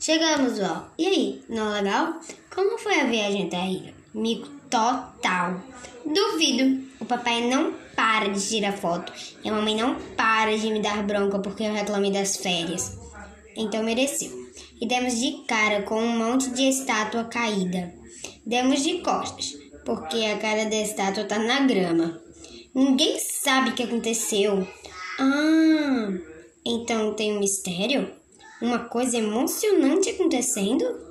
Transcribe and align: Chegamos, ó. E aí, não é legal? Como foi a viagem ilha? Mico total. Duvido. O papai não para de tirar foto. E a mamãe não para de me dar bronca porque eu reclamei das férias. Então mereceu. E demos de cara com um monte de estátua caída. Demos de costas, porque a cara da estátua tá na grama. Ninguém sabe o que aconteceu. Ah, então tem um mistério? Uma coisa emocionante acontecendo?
Chegamos, 0.00 0.58
ó. 0.60 0.88
E 0.96 1.06
aí, 1.06 1.42
não 1.46 1.76
é 1.76 1.82
legal? 1.82 2.18
Como 2.54 2.78
foi 2.78 3.00
a 3.00 3.04
viagem 3.04 3.50
ilha? 3.52 3.94
Mico 4.14 4.48
total. 4.70 5.60
Duvido. 6.06 6.88
O 6.98 7.04
papai 7.04 7.46
não 7.46 7.74
para 7.94 8.30
de 8.30 8.40
tirar 8.40 8.72
foto. 8.72 9.12
E 9.44 9.48
a 9.50 9.52
mamãe 9.52 9.76
não 9.76 9.94
para 10.16 10.56
de 10.56 10.72
me 10.72 10.80
dar 10.80 11.02
bronca 11.02 11.38
porque 11.38 11.64
eu 11.64 11.74
reclamei 11.74 12.10
das 12.10 12.38
férias. 12.38 12.98
Então 13.54 13.82
mereceu. 13.82 14.30
E 14.80 14.86
demos 14.86 15.20
de 15.20 15.44
cara 15.46 15.82
com 15.82 16.00
um 16.00 16.16
monte 16.16 16.48
de 16.48 16.66
estátua 16.66 17.24
caída. 17.24 17.92
Demos 18.46 18.82
de 18.82 19.00
costas, 19.00 19.54
porque 19.84 20.24
a 20.24 20.38
cara 20.38 20.64
da 20.64 20.76
estátua 20.76 21.24
tá 21.24 21.38
na 21.38 21.60
grama. 21.60 22.18
Ninguém 22.74 23.18
sabe 23.18 23.70
o 23.70 23.74
que 23.74 23.82
aconteceu. 23.82 24.66
Ah, 25.18 26.08
então 26.64 27.12
tem 27.12 27.36
um 27.36 27.40
mistério? 27.40 28.19
Uma 28.60 28.78
coisa 28.78 29.16
emocionante 29.16 30.10
acontecendo? 30.10 31.09